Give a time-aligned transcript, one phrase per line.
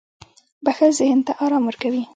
[0.63, 2.03] •بښل ذهن ته آرام ورکوي.